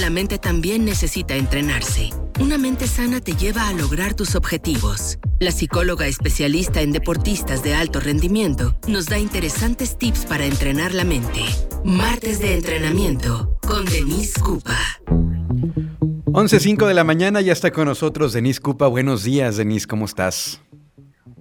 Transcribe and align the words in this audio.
La 0.00 0.10
mente 0.10 0.38
también 0.38 0.84
necesita 0.84 1.34
entrenarse. 1.34 2.10
Una 2.40 2.56
mente 2.56 2.86
sana 2.86 3.20
te 3.20 3.34
lleva 3.34 3.68
a 3.68 3.72
lograr 3.72 4.14
tus 4.14 4.34
objetivos. 4.34 5.18
La 5.38 5.52
psicóloga 5.52 6.06
especialista 6.06 6.80
en 6.80 6.92
deportistas 6.92 7.62
de 7.62 7.74
alto 7.74 8.00
rendimiento 8.00 8.74
nos 8.88 9.06
da 9.06 9.18
interesantes 9.18 9.98
tips 9.98 10.24
para 10.24 10.46
entrenar 10.46 10.94
la 10.94 11.04
mente. 11.04 11.42
Martes 11.84 12.40
de 12.40 12.54
entrenamiento 12.54 13.58
con 13.66 13.84
Denise 13.84 14.40
Cupa. 14.40 14.78
11.05 15.06 16.86
de 16.86 16.94
la 16.94 17.04
mañana 17.04 17.42
ya 17.42 17.52
está 17.52 17.70
con 17.70 17.86
nosotros 17.86 18.32
Denise 18.32 18.60
Cupa. 18.60 18.86
Buenos 18.86 19.22
días, 19.24 19.58
Denise, 19.58 19.86
¿cómo 19.86 20.06
estás? 20.06 20.60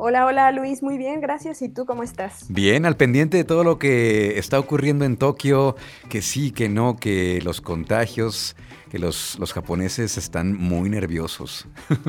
Hola, 0.04 0.26
hola 0.26 0.52
Luis, 0.52 0.82
muy 0.82 0.98
bien, 0.98 1.22
gracias. 1.22 1.62
¿Y 1.62 1.70
tú 1.70 1.86
cómo 1.86 2.02
estás? 2.02 2.48
Bien, 2.50 2.88
al 2.88 2.98
pendiente 2.98 3.38
de 3.38 3.44
todo 3.44 3.64
lo 3.64 3.78
que 3.78 4.40
está 4.40 4.58
ocurriendo 4.58 5.06
en 5.06 5.16
Tokio, 5.16 5.76
que 6.10 6.24
sí, 6.24 6.50
que 6.50 6.70
no, 6.70 6.96
que 6.96 7.40
los 7.44 7.62
contagios, 7.62 8.56
que 8.90 8.98
los, 8.98 9.38
los 9.38 9.54
japoneses 9.54 10.18
están 10.18 10.56
muy 10.58 10.90
nerviosos. 10.90 11.68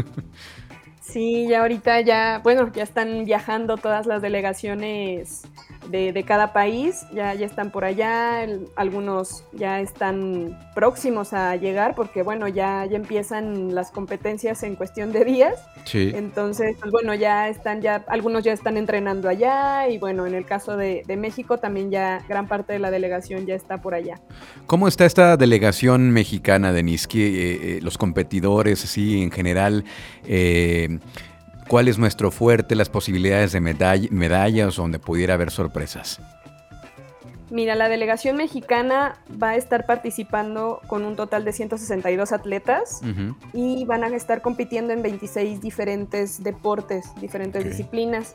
Sí, 1.02 1.48
ya 1.48 1.60
ahorita 1.60 2.00
ya, 2.00 2.40
bueno, 2.42 2.72
ya 2.72 2.84
están 2.84 3.26
viajando 3.26 3.76
todas 3.76 4.06
las 4.06 4.22
delegaciones 4.22 5.42
de, 5.88 6.24
cada 6.26 6.52
país, 6.52 7.06
ya, 7.12 7.34
ya 7.34 7.46
están 7.46 7.70
por 7.70 7.84
allá, 7.84 8.46
algunos 8.76 9.44
ya 9.52 9.80
están 9.80 10.58
próximos 10.74 11.32
a 11.32 11.56
llegar 11.56 11.94
porque 11.94 12.22
bueno, 12.22 12.48
ya, 12.48 12.86
ya 12.86 12.96
empiezan 12.96 13.74
las 13.74 13.90
competencias 13.90 14.62
en 14.62 14.76
cuestión 14.76 15.12
de 15.12 15.24
días. 15.24 15.54
Sí. 15.84 16.12
Entonces, 16.14 16.76
pues 16.78 16.92
bueno, 16.92 17.14
ya 17.14 17.48
están, 17.48 17.80
ya, 17.80 18.04
algunos 18.08 18.44
ya 18.44 18.52
están 18.52 18.76
entrenando 18.76 19.28
allá 19.28 19.88
y 19.88 19.98
bueno, 19.98 20.26
en 20.26 20.34
el 20.34 20.44
caso 20.44 20.76
de, 20.76 21.04
México 21.12 21.58
también 21.58 21.90
ya 21.90 22.24
gran 22.26 22.48
parte 22.48 22.72
de 22.72 22.78
la 22.78 22.90
delegación 22.90 23.44
ya 23.44 23.54
está 23.54 23.82
por 23.82 23.94
allá. 23.94 24.18
¿Cómo 24.66 24.88
está 24.88 25.04
esta 25.04 25.36
delegación 25.36 26.10
mexicana, 26.10 26.72
Denis? 26.72 27.06
Que, 27.06 27.18
eh, 27.18 27.60
eh, 27.62 27.80
los 27.82 27.98
competidores, 27.98 28.82
así 28.82 29.22
en 29.22 29.30
general, 29.30 29.84
eh, 30.26 30.98
¿Cuál 31.72 31.88
es 31.88 31.96
nuestro 31.96 32.30
fuerte, 32.30 32.74
las 32.76 32.90
posibilidades 32.90 33.52
de 33.52 33.60
medallas 33.62 34.76
donde 34.76 34.98
pudiera 34.98 35.32
haber 35.32 35.50
sorpresas? 35.50 36.20
Mira, 37.48 37.74
la 37.76 37.88
delegación 37.88 38.36
mexicana 38.36 39.16
va 39.42 39.52
a 39.52 39.56
estar 39.56 39.86
participando 39.86 40.82
con 40.86 41.06
un 41.06 41.16
total 41.16 41.46
de 41.46 41.54
162 41.54 42.32
atletas 42.32 43.00
y 43.54 43.86
van 43.86 44.04
a 44.04 44.08
estar 44.08 44.42
compitiendo 44.42 44.92
en 44.92 45.00
26 45.00 45.62
diferentes 45.62 46.42
deportes, 46.42 47.06
diferentes 47.22 47.64
disciplinas. 47.64 48.34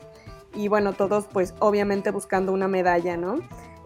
Y 0.56 0.66
bueno, 0.66 0.94
todos 0.94 1.28
pues 1.32 1.54
obviamente 1.60 2.10
buscando 2.10 2.52
una 2.52 2.66
medalla, 2.66 3.16
¿no? 3.16 3.36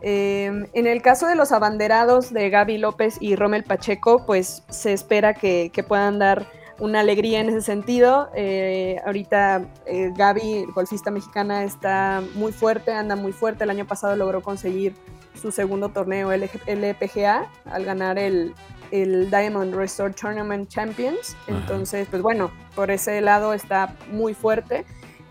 Em, 0.00 0.66
en 0.72 0.87
el 0.87 1.03
caso 1.03 1.27
de 1.27 1.34
los 1.37 1.53
abanderados 1.53 2.33
de 2.33 2.48
Gaby 2.48 2.78
López 2.78 3.19
y 3.20 3.37
Rommel 3.37 3.64
Pacheco, 3.64 4.25
pues 4.25 4.62
se 4.70 4.94
espera 4.94 5.34
que, 5.34 5.70
que 5.75 5.83
puedan 5.83 6.19
dar 6.19 6.47
una 6.83 6.98
alegría 6.98 7.38
en 7.38 7.48
ese 7.48 7.61
sentido. 7.61 8.28
Eh, 8.34 8.97
ahorita 9.06 9.69
eh, 9.86 10.11
Gaby, 10.16 10.66
golfista 10.75 11.12
mexicana, 11.12 11.62
está 11.62 12.20
muy 12.34 12.50
fuerte, 12.50 12.92
anda 12.92 13.14
muy 13.14 13.30
fuerte. 13.30 13.62
El 13.62 13.70
año 13.70 13.86
pasado 13.86 14.16
logró 14.16 14.42
conseguir 14.42 14.92
su 15.41 15.53
segundo 15.53 15.91
torneo 15.91 16.33
LPGA 16.33 17.48
al 17.66 17.84
ganar 17.84 18.19
el, 18.19 18.53
Diamond 18.91 19.75
Resort 19.77 20.20
Tournament 20.20 20.69
Champions. 20.69 21.36
Entonces, 21.47 22.08
pues 22.10 22.20
bueno, 22.20 22.50
por 22.75 22.91
ese 22.91 23.20
lado 23.20 23.55
está 23.55 23.94
muy 24.10 24.34
fuerte. 24.34 24.84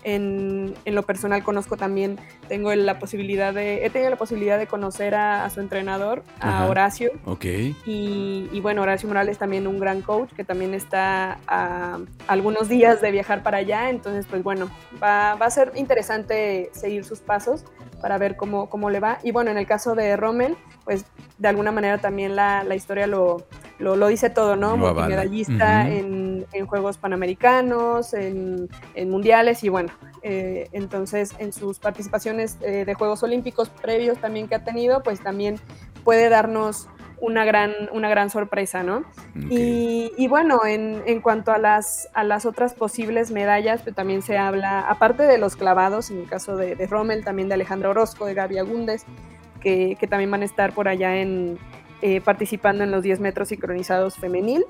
En, 0.04 0.74
lo 0.84 1.02
personal 1.02 1.42
conozco 1.42 1.76
también, 1.76 2.18
tengo 2.48 2.74
la 2.74 2.98
posibilidad 2.98 3.54
de, 3.54 3.84
he 3.86 3.90
tenido 3.90 4.10
la 4.10 4.16
posibilidad 4.16 4.58
de 4.58 4.66
conocer 4.66 5.14
a, 5.14 5.48
su 5.50 5.60
entrenador, 5.60 6.22
a 6.40 6.66
Horacio. 6.66 7.10
Ok. 7.24 7.44
Y, 7.86 8.60
bueno, 8.60 8.82
Horacio 8.82 9.08
Morales 9.08 9.38
también 9.38 9.66
un 9.66 9.78
gran 9.78 10.02
coach 10.02 10.30
que 10.32 10.44
también 10.44 10.74
está 10.74 11.38
a 11.46 11.98
algunos 12.26 12.68
días 12.68 13.00
de 13.00 13.10
viajar 13.10 13.42
para 13.42 13.58
allá. 13.58 13.90
Entonces, 13.90 14.26
pues 14.28 14.42
bueno, 14.42 14.70
va, 15.02 15.32
a 15.32 15.50
ser 15.50 15.72
interesante 15.76 16.70
seguir 16.72 17.04
sus 17.04 17.20
pasos 17.20 17.64
para 18.00 18.18
ver 18.18 18.36
cómo, 18.36 18.68
cómo 18.68 18.90
le 18.90 19.00
va. 19.00 19.18
Y 19.22 19.32
bueno, 19.32 19.50
en 19.50 19.58
el 19.58 19.66
caso 19.66 19.94
de 19.94 20.16
Rommel, 20.16 20.56
pues 20.84 21.04
de 21.38 21.48
alguna 21.48 21.72
manera 21.72 21.98
también 21.98 22.36
la, 22.36 22.64
la 22.64 22.74
historia 22.74 23.06
lo, 23.06 23.46
lo, 23.82 24.06
dice 24.06 24.30
todo, 24.30 24.56
¿no? 24.56 24.76
Multimedallista 24.76 25.88
en, 25.88 26.46
en, 26.52 26.66
Juegos 26.66 26.98
Panamericanos, 26.98 28.14
en, 28.14 28.68
en 28.94 29.10
mundiales 29.10 29.64
y 29.64 29.68
bueno, 29.68 29.92
eh, 30.22 30.68
entonces 30.72 31.34
en 31.38 31.52
sus 31.52 31.78
participaciones 31.78 32.58
eh, 32.62 32.84
de 32.84 32.94
Juegos 32.94 33.22
Olímpicos 33.22 33.68
previos 33.70 34.18
también 34.18 34.48
que 34.48 34.54
ha 34.54 34.64
tenido, 34.64 35.02
pues 35.02 35.20
también 35.20 35.58
puede 36.04 36.28
darnos 36.28 36.88
una 37.20 37.44
gran, 37.44 37.72
una 37.92 38.08
gran 38.08 38.30
sorpresa, 38.30 38.82
¿no? 38.82 39.04
Y, 39.48 40.26
bueno, 40.26 40.66
en, 40.66 41.02
en, 41.06 41.20
cuanto 41.20 41.52
a 41.52 41.58
las, 41.58 42.08
a 42.14 42.24
las 42.24 42.46
otras 42.46 42.74
posibles 42.74 43.30
medallas, 43.30 43.82
pues 43.82 43.94
también 43.94 44.22
se 44.22 44.38
habla, 44.38 44.80
aparte 44.80 45.22
de 45.22 45.38
los 45.38 45.54
clavados, 45.54 46.10
en 46.10 46.18
el 46.18 46.28
caso 46.28 46.56
de, 46.56 46.74
de 46.74 46.86
Rommel, 46.88 47.22
también 47.22 47.46
de 47.46 47.54
Alejandro 47.54 47.90
Orozco, 47.90 48.26
de 48.26 48.34
Gaby 48.34 48.58
Agúndez, 48.58 49.04
que, 49.60 49.96
que 50.00 50.08
también 50.08 50.32
van 50.32 50.42
a 50.42 50.46
estar 50.46 50.72
por 50.72 50.88
allá 50.88 51.16
en, 51.16 51.60
eh, 52.02 52.20
participando 52.20 52.84
en 52.84 52.90
los 52.90 53.02
10 53.02 53.20
metros 53.20 53.48
sincronizados 53.48 54.16
femenil. 54.16 54.64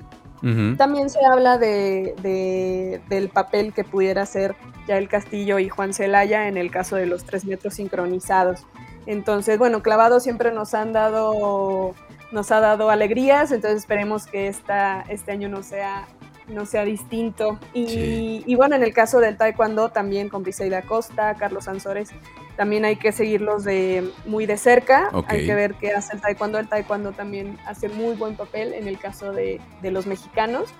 También 0.77 1.09
se 1.09 1.25
habla 1.25 1.57
de, 1.57 3.01
del 3.07 3.29
papel 3.29 3.71
que 3.71 3.85
pudiera 3.85 4.23
hacer 4.23 4.55
ya 4.87 4.97
el 4.97 5.07
Castillo 5.07 5.57
y 5.57 5.69
Juan 5.69 5.93
Celaya 5.93 6.49
en 6.49 6.57
el 6.57 6.69
caso 6.69 6.97
de 6.97 7.05
los 7.05 7.23
3 7.23 7.45
metros 7.45 7.75
sincronizados. 7.75 8.65
Entonces, 9.05 9.57
bueno, 9.57 9.81
clavado 9.81 10.19
siempre 10.19 10.51
nos 10.51 10.73
han 10.73 10.91
dado, 10.91 11.95
nos 12.33 12.51
ha 12.51 12.59
dado 12.59 12.89
alegrías, 12.89 13.53
entonces 13.53 13.79
esperemos 13.79 14.27
que 14.27 14.47
esta, 14.47 15.05
este 15.07 15.31
año 15.31 15.47
no 15.47 15.63
sea 15.63 16.07
no 16.47 16.65
sea 16.65 16.85
distinto. 16.85 17.57
Y, 17.73 18.53
bueno, 18.55 18.75
en 18.75 18.83
el 18.83 18.93
caso 18.93 19.19
del 19.19 19.37
taekwondo 19.37 19.89
también 19.89 20.29
con 20.29 20.43
Briseida 20.43 20.81
Costa, 20.81 21.35
Carlos 21.35 21.67
Ansores, 21.67 22.09
también 22.55 22.85
hay 22.85 22.95
que 22.95 23.11
seguirlos 23.11 23.63
de 23.63 24.11
muy 24.25 24.45
de 24.45 24.57
cerca. 24.57 25.09
Hay 25.27 25.45
que 25.45 25.55
ver 25.55 25.75
qué 25.75 25.91
hace 25.91 26.15
el 26.15 26.21
taekwondo. 26.21 26.59
El 26.59 26.67
taekwondo 26.67 27.11
también 27.11 27.57
hace 27.65 27.89
muy 27.89 28.15
buen 28.15 28.35
papel 28.35 28.73
en 28.73 28.87
el 28.87 28.99
caso 28.99 29.31
de, 29.31 29.59
los 29.81 30.07
mexicanos. 30.07 30.73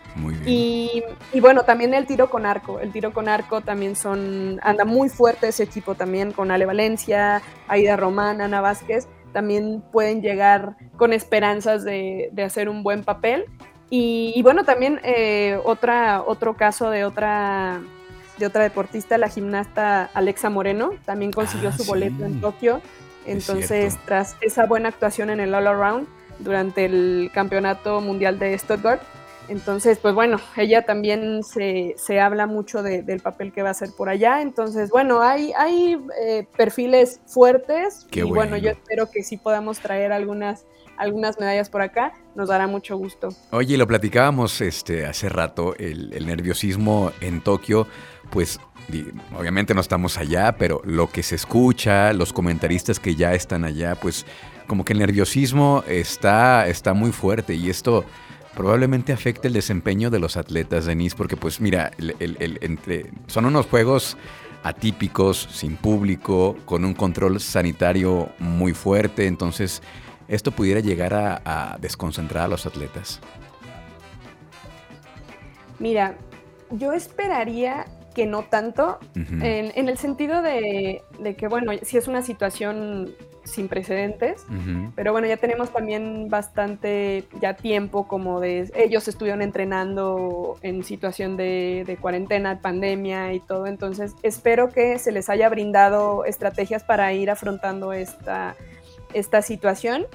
Y, 0.46 1.04
bueno, 1.40 1.64
también 1.64 1.94
el 1.94 2.06
tiro 2.06 2.30
con 2.30 2.46
arco. 2.46 2.80
El 2.80 2.92
tiro 2.92 3.14
con 3.14 3.28
arco 3.28 3.62
también 3.62 3.96
son, 3.96 4.60
anda 4.64 4.86
muy 4.86 5.10
fuerte 5.10 5.48
ese 5.48 5.64
equipo 5.64 5.96
también 5.96 6.32
con 6.32 6.52
Ale 6.52 6.66
Valencia, 6.66 7.42
Aida 7.68 7.96
Román, 7.96 8.42
Ana 8.42 8.62
Vázquez. 8.62 9.08
También 9.32 9.84
pueden 9.92 10.22
llegar 10.22 10.78
con 10.98 11.12
esperanzas 11.12 11.84
de, 11.84 12.30
de 12.32 12.44
hacer 12.44 12.70
un 12.70 12.84
buen 12.84 13.04
papel. 13.04 13.46
Y, 13.96 14.42
bueno, 14.42 14.64
también 14.64 15.00
eh, 15.04 15.60
otra, 15.66 16.24
otro 16.26 16.56
caso 16.56 16.90
de 16.90 17.06
otra, 17.06 17.80
de 18.44 18.48
otra 18.48 18.64
deportista, 18.64 19.18
la 19.18 19.30
gimnasta 19.30 20.09
Alexa 20.14 20.50
Moreno, 20.50 20.92
también 21.06 21.31
consiguió 21.31 21.70
ah, 21.70 21.78
su 21.78 21.86
boleto 21.86 22.26
en 22.26 22.42
Tokio. 22.42 22.81
Entonces, 23.26 23.98
tras 24.04 24.36
esa 24.42 24.66
buena 24.66 24.90
actuación 24.90 25.30
en 25.30 25.40
el 25.40 25.56
All 25.56 25.66
Around 25.66 26.09
durante 26.40 26.84
el 26.84 27.31
Campeonato 27.34 28.02
Mundial 28.02 28.40
de 28.40 28.58
Stuttgart, 28.58 29.02
entonces, 29.50 30.00
pues 30.00 30.16
bueno, 30.16 30.40
ella 30.56 30.84
también 30.84 31.44
se, 31.44 31.96
se 31.98 32.20
habla 32.20 32.48
mucho 32.48 32.81
del 32.84 33.20
papel 33.20 33.52
que 33.52 33.62
va 33.62 33.70
a 33.70 33.72
hacer 33.72 33.90
por 33.96 34.09
allá. 34.09 34.42
Entonces, 34.42 34.90
bueno, 34.90 35.22
hay, 35.22 35.52
hay 35.58 36.00
eh, 36.22 36.48
perfiles 36.58 37.20
fuertes 37.26 38.08
y 38.12 38.22
bueno. 38.22 38.58
yo 38.58 38.72
espero 38.72 39.09
que 39.12 39.24
sí 39.24 39.38
podamos 39.38 39.80
traer 39.80 40.12
algunas 40.12 40.66
algunas 40.96 41.40
medallas 41.40 41.70
por 41.70 41.81
acá, 41.81 42.14
nos 42.36 42.50
dará 42.50 42.68
mucho 42.68 42.96
gusto. 42.98 43.30
Oye, 43.52 43.78
lo 43.78 43.88
platicábamos 43.88 44.62
este, 44.62 45.08
hace 45.08 45.28
rato, 45.28 45.75
el, 45.78 46.25
nerviosismo 46.25 47.12
en 47.20 47.42
Tokio, 47.42 47.88
pues 48.30 48.60
obviamente 49.36 49.74
no 49.74 49.81
estamos 49.81 50.20
allá, 50.20 50.56
pero 50.58 50.81
lo 50.84 51.10
que 51.10 51.24
se 51.24 51.34
escucha, 51.34 52.14
los 52.14 52.31
comentaristas 52.31 53.00
que 53.00 53.16
ya 53.16 53.34
están 53.34 53.64
allá, 53.64 53.96
pues 53.96 54.25
como 54.68 54.86
que 54.86 54.94
el 54.94 55.00
nerviosismo 55.00 55.84
está, 55.88 56.68
está 56.68 56.94
muy 56.94 57.12
fuerte 57.12 57.56
y 57.56 57.72
esto 57.72 58.06
probablemente 58.56 59.13
afecte 59.13 59.48
el 59.48 59.54
desempeño 59.54 60.10
de 60.10 60.19
los 60.19 60.38
atletas, 60.38 60.86
Denise, 60.86 61.16
porque 61.16 61.38
pues 61.38 61.60
mira, 61.60 61.92
entre, 61.98 63.12
son 63.28 63.45
unos 63.45 63.66
juegos 63.68 64.18
atípicos, 64.63 65.48
sin 65.51 65.75
público, 65.75 66.56
con 66.66 66.86
un 66.86 66.94
control 66.94 67.39
sanitario 67.39 68.30
muy 68.39 68.74
fuerte, 68.74 69.28
entonces 69.28 69.81
esto 70.28 70.51
pudiera 70.51 70.80
llegar 70.80 71.13
a, 71.13 71.78
desconcentrar 71.80 72.45
a 72.45 72.48
los 72.48 72.66
atletas? 72.66 73.19
Mira, 75.80 76.16
yo 76.72 76.94
esperaría 76.94 77.86
que 78.13 78.25
no 78.25 78.44
tanto, 78.44 79.00
en, 79.15 79.89
el 79.89 79.98
sentido 79.98 80.42
de, 80.42 81.04
que, 81.38 81.48
bueno, 81.48 81.71
si 81.81 81.98
es 81.98 82.07
una 82.07 82.21
situación 82.21 83.12
sin 83.44 83.68
precedentes, 83.68 84.45
pero 84.95 85.12
bueno, 85.12 85.27
ya 85.27 85.38
tenemos 85.38 85.71
también 85.71 86.30
bastante 86.30 87.25
ya 87.42 87.56
tiempo 87.56 88.07
como 88.07 88.39
de 88.39 88.71
ellos 88.75 89.07
estuvieron 89.07 89.42
entrenando 89.42 90.57
en 90.62 90.83
situación 90.83 91.36
de, 91.36 91.83
de 91.86 91.98
cuarentena, 91.98 92.60
pandemia 92.62 93.33
y 93.33 93.39
todo, 93.39 93.68
entonces 93.68 94.16
espero 94.24 94.69
que 94.69 94.98
se 95.00 95.12
les 95.12 95.30
haya 95.30 95.50
brindado 95.50 96.25
estrategias 96.25 96.83
para 96.83 97.12
ir 97.13 97.30
afrontando 97.30 97.92
esta 97.92 98.56
esta 99.13 99.42
situación. 99.42 100.06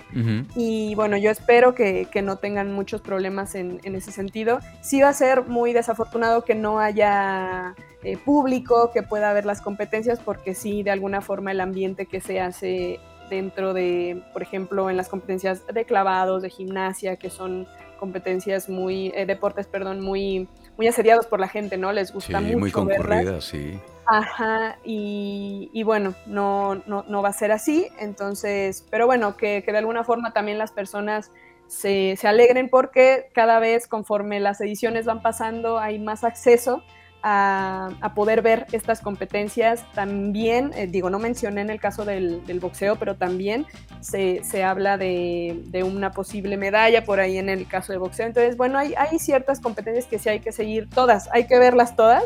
Y 0.54 0.94
bueno, 0.94 1.16
yo 1.16 1.30
espero 1.30 1.74
que, 1.74 2.08
no 2.22 2.36
tengan 2.36 2.72
muchos 2.72 3.00
problemas 3.00 3.54
en, 3.54 3.80
ese 3.82 4.12
sentido. 4.12 4.60
Sí 4.82 5.00
va 5.00 5.08
a 5.08 5.14
ser 5.14 5.44
muy 5.44 5.72
desafortunado 5.72 6.44
que 6.44 6.54
no 6.54 6.80
haya 6.80 7.74
eh, 8.04 8.16
público 8.16 8.90
que 8.92 9.02
pueda 9.02 9.32
ver 9.32 9.44
las 9.44 9.60
competencias, 9.60 10.20
porque 10.20 10.54
sí, 10.54 10.82
de 10.82 10.90
alguna 10.90 11.20
forma 11.20 11.50
el 11.50 11.60
ambiente 11.60 12.06
que 12.06 12.20
se 12.20 12.40
hace 12.40 13.00
dentro 13.28 13.74
de, 13.74 14.22
por 14.32 14.42
ejemplo, 14.42 14.88
en 14.88 14.96
las 14.96 15.08
competencias 15.08 15.66
de 15.66 15.84
clavados, 15.84 16.42
de 16.42 16.50
gimnasia, 16.50 17.16
que 17.16 17.28
son 17.28 17.66
competencias 17.98 18.68
muy, 18.68 19.12
eh, 19.14 19.26
deportes, 19.26 19.66
perdón, 19.66 20.00
muy, 20.00 20.48
muy 20.76 20.86
asediados 20.86 21.26
por 21.26 21.40
la 21.40 21.48
gente, 21.48 21.76
¿no? 21.76 21.92
Les 21.92 22.12
gusta 22.12 22.40
mucho. 22.40 22.58
Muy 22.58 22.70
concurridas, 22.70 23.44
sí. 23.44 23.78
Ajá, 24.06 24.78
y, 24.84 25.82
bueno, 25.84 26.14
no, 26.24 26.76
no, 26.86 27.22
va 27.22 27.28
a 27.28 27.32
ser 27.32 27.52
así, 27.52 27.88
entonces, 27.98 28.86
pero 28.90 29.04
bueno, 29.04 29.36
que, 29.36 29.60
de 29.60 29.76
alguna 29.76 30.02
forma 30.02 30.32
también 30.32 30.56
las 30.56 30.72
personas 30.72 31.30
se, 31.66 32.16
se, 32.16 32.26
alegren 32.26 32.70
porque 32.70 33.28
cada 33.34 33.58
vez 33.58 33.86
conforme 33.86 34.40
las 34.40 34.62
ediciones 34.62 35.04
van 35.04 35.20
pasando 35.20 35.78
hay 35.78 35.98
más 35.98 36.24
acceso 36.24 36.82
a, 37.22 38.12
poder 38.14 38.42
ver 38.42 38.66
estas 38.72 39.00
competencias. 39.00 39.84
También, 39.94 40.72
eh, 40.74 40.86
digo, 40.86 41.10
no 41.10 41.18
mencioné 41.18 41.60
en 41.60 41.70
el 41.70 41.80
caso 41.80 42.04
del, 42.04 42.42
boxeo, 42.60 42.96
pero 42.96 43.16
también 43.16 43.66
se, 44.00 44.42
habla 44.62 44.96
de, 44.96 45.82
una 45.84 46.12
posible 46.12 46.56
medalla 46.56 47.04
por 47.04 47.20
ahí 47.20 47.38
en 47.38 47.48
el 47.48 47.66
caso 47.66 47.92
del 47.92 48.00
boxeo. 48.00 48.26
Entonces, 48.26 48.56
bueno, 48.56 48.78
hay, 48.78 48.94
hay 48.96 49.18
ciertas 49.18 49.60
competencias 49.60 50.06
que 50.06 50.18
sí 50.18 50.28
hay 50.28 50.40
que 50.40 50.52
seguir 50.52 50.88
todas, 50.88 51.28
hay 51.32 51.46
que 51.46 51.58
verlas 51.58 51.96
todas. 51.96 52.24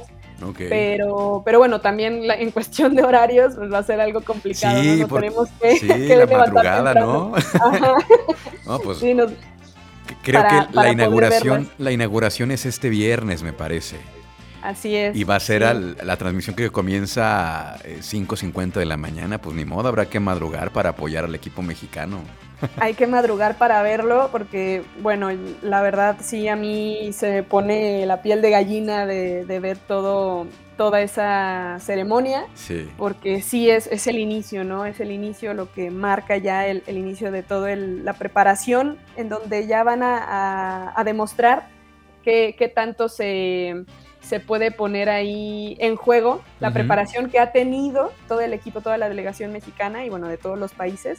Pero, 0.68 1.42
pero 1.44 1.58
bueno, 1.58 1.80
también 1.80 2.28
en 2.28 2.50
cuestión 2.50 2.96
de 2.96 3.04
horarios 3.04 3.54
pues 3.54 3.72
va 3.72 3.78
a 3.78 3.82
ser 3.84 4.00
algo 4.00 4.22
complicado. 4.22 4.82
Sí, 4.82 4.96
¿no? 5.00 5.06
tenemos 5.06 5.48
que, 5.60 5.76
sí, 5.76 5.86
la 5.86 6.26
madrugada, 6.26 6.94
¿no? 6.94 7.32
no 8.66 8.78
pues, 8.80 8.98
creo 8.98 9.28
que 10.24 10.66
la 10.72 10.90
inauguración, 10.90 11.70
la 11.78 11.92
inauguración 11.92 12.50
es 12.50 12.66
este 12.66 12.88
viernes, 12.88 13.44
me 13.44 13.52
parece. 13.52 13.98
Así 14.62 14.94
es. 14.96 15.16
Y 15.16 15.24
va 15.24 15.36
a 15.36 15.40
ser 15.40 15.62
la 16.02 16.16
transmisión 16.16 16.54
que 16.56 16.70
comienza 16.70 17.74
a 17.74 17.78
5.50 17.78 18.76
eh, 18.76 18.78
de 18.80 18.86
la 18.86 18.96
mañana, 18.96 19.38
pues 19.38 19.56
ni 19.56 19.64
modo, 19.64 19.88
habrá 19.88 20.06
que 20.06 20.20
madrugar 20.20 20.70
para 20.70 20.90
apoyar 20.90 21.24
al 21.24 21.34
equipo 21.34 21.62
mexicano. 21.62 22.20
Hay 22.78 22.94
que 22.94 23.06
madrugar 23.06 23.58
para 23.58 23.82
verlo 23.82 24.28
porque, 24.30 24.82
bueno, 25.00 25.30
la 25.62 25.82
verdad 25.82 26.16
sí 26.20 26.48
a 26.48 26.56
mí 26.56 27.10
se 27.12 27.42
pone 27.42 28.06
la 28.06 28.22
piel 28.22 28.42
de 28.42 28.50
gallina 28.50 29.06
de, 29.06 29.60
ver 29.60 29.78
todo, 29.78 30.46
toda 30.76 31.00
esa 31.02 31.78
ceremonia, 31.80 32.46
sí. 32.54 32.88
porque 32.96 33.42
sí 33.42 33.70
es, 33.70 33.86
es, 33.88 34.06
el 34.06 34.18
inicio, 34.18 34.64
¿no? 34.64 34.86
Es 34.86 35.00
el 35.00 35.10
inicio 35.10 35.54
lo 35.54 35.72
que 35.72 35.90
marca 35.90 36.36
ya 36.36 36.66
el, 36.66 36.82
inicio 36.88 37.30
de 37.30 37.42
toda 37.42 37.74
la 37.76 38.14
preparación, 38.14 38.98
en 39.16 39.28
donde 39.28 39.66
ya 39.66 39.82
van 39.84 40.02
a, 40.02 41.02
demostrar 41.04 41.68
qué, 42.22 42.54
qué 42.58 42.68
tanto 42.68 43.08
se 43.08 43.84
se 44.22 44.40
puede 44.40 44.70
poner 44.70 45.10
ahí 45.10 45.76
en 45.80 45.96
juego 45.96 46.42
la 46.60 46.70
preparación 46.70 47.28
que 47.28 47.40
ha 47.40 47.52
tenido 47.52 48.12
todo 48.28 48.40
el 48.40 48.52
equipo, 48.52 48.80
toda 48.80 48.96
la 48.96 49.08
delegación 49.08 49.52
mexicana 49.52 50.04
y 50.04 50.10
bueno, 50.10 50.28
de 50.28 50.38
todos 50.38 50.58
los 50.58 50.72
países. 50.72 51.18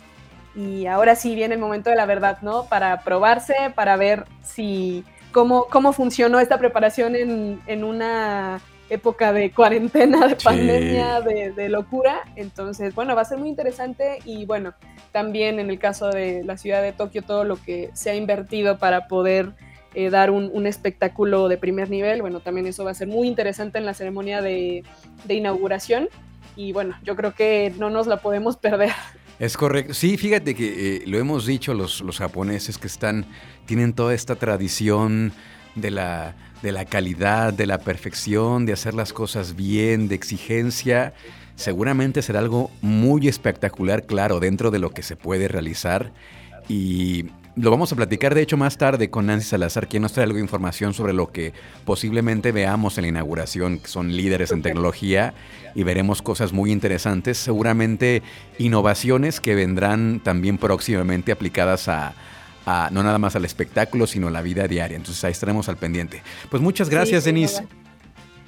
Y 0.55 0.85
ahora 0.85 1.15
sí 1.15 1.35
viene 1.35 1.55
el 1.55 1.61
momento 1.61 1.89
de 1.89 1.95
la 1.95 2.05
verdad, 2.05 2.37
¿no? 2.41 2.65
Para 2.65 3.01
probarse, 3.01 3.55
para 3.75 3.97
ver 3.97 4.25
si 4.41 5.03
cómo, 5.31 5.65
cómo 5.65 5.93
funcionó 5.93 6.39
esta 6.39 6.57
preparación 6.57 7.15
en, 7.15 7.83
una 7.83 8.61
época 8.89 9.33
de 9.33 9.51
cuarentena, 9.51 10.27
de 10.27 10.35
pandemia, 10.35 11.21
de, 11.21 11.51
de, 11.51 11.69
locura. 11.69 12.21
Entonces, 12.35 12.93
bueno, 12.95 13.15
va 13.15 13.23
a 13.23 13.25
ser 13.25 13.39
muy 13.39 13.49
interesante 13.49 14.19
y 14.25 14.45
bueno, 14.45 14.75
también 15.11 15.59
en 15.59 15.69
el 15.71 15.79
caso 15.79 16.09
de 16.09 16.43
la 16.43 16.57
ciudad 16.57 16.81
de 16.81 16.93
Tokio, 16.93 17.23
todo 17.23 17.43
lo 17.43 17.57
que 17.57 17.89
se 17.93 18.11
ha 18.11 18.15
invertido 18.15 18.77
para 18.77 19.07
poder 19.07 19.53
eh, 19.95 20.09
dar 20.09 20.31
un, 20.31 20.65
espectáculo 20.65 21.47
de 21.47 21.57
primer 21.57 21.89
nivel. 21.89 22.21
Bueno, 22.21 22.39
también 22.39 22.67
eso 22.67 22.83
va 22.83 22.91
a 22.91 22.93
ser 22.95 23.07
muy 23.07 23.27
interesante 23.27 23.77
en 23.77 23.85
la 23.85 23.93
ceremonia 23.93 24.41
de, 24.41 24.83
inauguración. 25.27 26.09
Y 26.55 26.71
bueno, 26.71 26.95
yo 27.03 27.15
creo 27.15 27.33
que 27.33 27.73
no 27.77 27.89
nos 27.89 28.07
la 28.07 28.17
podemos 28.17 28.57
perder. 28.57 28.91
Es 29.39 29.57
correcto. 29.57 29.93
Sí, 29.93 30.17
fíjate 30.17 30.55
que 30.55 30.97
eh, 30.97 31.03
lo 31.05 31.17
hemos 31.17 31.45
dicho 31.45 31.73
los, 31.73 32.01
los 32.01 32.19
japoneses 32.19 32.77
que 32.77 32.87
están, 32.87 33.25
tienen 33.65 33.93
toda 33.93 34.13
esta 34.13 34.35
tradición 34.35 35.33
de 35.75 35.91
la, 35.91 36.35
de 36.61 36.71
la 36.71 36.85
calidad, 36.85 37.53
de 37.53 37.65
la 37.65 37.79
perfección, 37.79 38.65
de 38.65 38.73
hacer 38.73 38.93
las 38.93 39.13
cosas 39.13 39.55
bien, 39.55 40.07
de 40.07 40.15
exigencia. 40.15 41.13
Seguramente 41.55 42.21
será 42.21 42.39
algo 42.39 42.71
muy 42.81 43.27
espectacular, 43.27 44.05
claro, 44.05 44.39
dentro 44.39 44.71
de 44.71 44.79
lo 44.79 44.91
que 44.91 45.03
se 45.03 45.15
puede 45.15 45.47
realizar. 45.47 46.11
Y 46.67 47.25
lo 47.55 47.69
vamos 47.69 47.91
a 47.91 47.95
platicar, 47.95 48.33
de 48.33 48.41
hecho, 48.41 48.57
más 48.57 48.77
tarde 48.77 49.09
con 49.09 49.27
Nancy 49.27 49.47
Salazar, 49.47 49.87
quien 49.87 50.01
nos 50.01 50.13
trae 50.13 50.23
algo 50.23 50.37
de 50.37 50.43
información 50.43 50.93
sobre 50.93 51.13
lo 51.13 51.31
que 51.31 51.53
posiblemente 51.85 52.51
veamos 52.51 52.97
en 52.97 53.03
la 53.03 53.07
inauguración, 53.09 53.79
que 53.79 53.87
son 53.87 54.15
líderes 54.15 54.51
en 54.51 54.63
tecnología, 54.63 55.35
y 55.75 55.83
veremos 55.83 56.21
cosas 56.21 56.51
muy 56.51 56.71
interesantes, 56.71 57.37
seguramente 57.37 58.23
innovaciones 58.57 59.39
que 59.39 59.53
vendrán 59.53 60.19
también 60.19 60.57
próximamente 60.57 61.31
aplicadas 61.31 61.87
a, 61.87 62.13
no 62.91 63.03
nada 63.03 63.19
más 63.19 63.35
al 63.35 63.45
espectáculo, 63.45 64.07
sino 64.07 64.29
a 64.29 64.31
la 64.31 64.41
vida 64.41 64.67
diaria. 64.67 64.97
Entonces 64.97 65.23
ahí 65.23 65.31
estaremos 65.31 65.69
al 65.69 65.77
pendiente. 65.77 66.23
Pues 66.49 66.63
muchas 66.63 66.89
gracias, 66.89 67.23
Denise. 67.23 67.67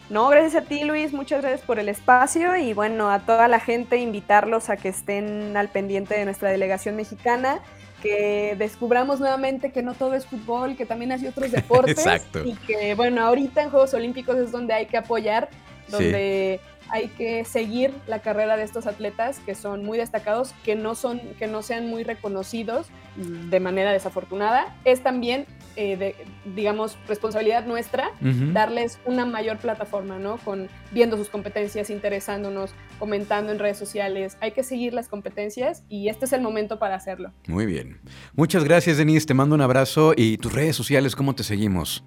No, 0.09 0.29
gracias 0.29 0.63
a 0.63 0.67
ti 0.67 0.83
Luis, 0.83 1.13
muchas 1.13 1.41
gracias 1.41 1.61
por 1.61 1.79
el 1.79 1.89
espacio 1.89 2.55
y 2.55 2.73
bueno, 2.73 3.09
a 3.09 3.21
toda 3.21 3.47
la 3.47 3.59
gente 3.59 3.97
invitarlos 3.97 4.69
a 4.69 4.77
que 4.77 4.89
estén 4.89 5.57
al 5.57 5.69
pendiente 5.69 6.13
de 6.13 6.25
nuestra 6.25 6.49
delegación 6.49 6.95
mexicana 6.95 7.59
que 8.05 8.55
descubramos 8.57 9.19
nuevamente 9.19 9.71
que 9.71 9.81
no 9.81 9.93
todo 9.93 10.13
es 10.13 10.25
fútbol, 10.25 10.75
que 10.75 10.85
también 10.85 11.11
hay 11.11 11.25
otros 11.27 11.51
deportes. 11.51 11.97
Exacto. 11.97 12.43
Y 12.45 12.53
que, 12.53 12.95
bueno, 12.95 13.25
ahorita 13.25 13.63
en 13.63 13.69
Juegos 13.69 13.93
Olímpicos 13.93 14.37
es 14.37 14.51
donde 14.51 14.73
hay 14.73 14.85
que 14.85 14.97
apoyar, 14.97 15.49
donde 15.89 16.59
hay 16.95 17.09
que 17.09 17.43
seguir 17.43 17.93
la 18.07 18.19
carrera 18.19 18.55
de 18.55 18.63
estos 18.63 18.87
atletas 18.87 19.39
que 19.39 19.53
son 19.53 19.83
muy 19.83 19.97
destacados, 19.97 20.53
que 20.63 20.75
no, 20.75 20.95
son, 20.95 21.19
que 21.37 21.45
no 21.45 21.61
sean 21.61 21.89
muy 21.89 22.05
reconocidos 22.05 22.87
de 23.17 23.59
manera 23.59 23.91
desafortunada. 23.91 24.73
Es 24.85 25.01
también 25.03 25.45
eh, 25.75 25.97
de, 25.97 26.15
digamos, 26.55 26.97
responsabilidad 27.09 27.65
nuestra 27.65 28.11
darles 28.53 28.97
una 29.05 29.25
mayor 29.25 29.57
plataforma, 29.57 30.19
¿no? 30.19 30.37
Con 30.37 30.69
viendo 30.91 31.17
sus 31.17 31.27
competencias, 31.27 31.89
interesándonos, 31.89 32.71
comentando 32.97 33.51
en 33.51 33.59
redes 33.59 33.77
sociales. 33.77 34.37
Hay 34.39 34.51
que 34.51 34.63
seguir 34.63 34.93
las 34.93 35.09
competencias 35.09 35.83
y 35.89 36.07
este 36.07 36.25
es 36.25 36.31
el 36.31 36.41
momento 36.41 36.79
para 36.79 36.95
hacerlo. 36.95 37.33
Muy 37.47 37.65
bien. 37.65 37.99
Muchas 38.35 38.63
gracias, 38.63 38.97
Denise. 38.97 39.25
Te 39.25 39.33
mando 39.33 39.53
un 39.53 39.61
abrazo. 39.61 40.13
¿Y 40.15 40.37
tus 40.37 40.53
redes 40.53 40.77
sociales, 40.77 41.13
cómo 41.13 41.35
te 41.35 41.43
seguimos? 41.43 42.05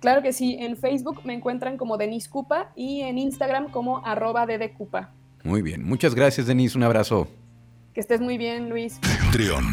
Claro 0.00 0.22
que 0.22 0.32
sí. 0.32 0.56
En 0.60 0.76
Facebook 0.76 1.20
me 1.24 1.34
encuentran 1.34 1.76
como 1.76 1.96
Denise 1.96 2.28
Cupa 2.28 2.72
y 2.76 3.00
en 3.00 3.18
Instagram 3.18 3.70
como 3.70 4.04
arroba 4.04 4.46
Cupa. 4.76 5.12
Muy 5.44 5.62
bien. 5.62 5.84
Muchas 5.84 6.14
gracias, 6.14 6.46
Denise. 6.46 6.76
Un 6.76 6.84
abrazo. 6.84 7.28
Que 7.94 8.00
estés 8.00 8.20
muy 8.20 8.36
bien, 8.36 8.68
Luis. 8.68 9.00
Trión. 9.32 9.64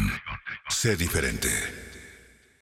Sé 0.68 0.96
diferente. 0.96 1.48